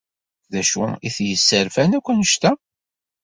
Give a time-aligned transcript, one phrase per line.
[0.51, 2.51] D acu i t-yesserfan akk anect-a?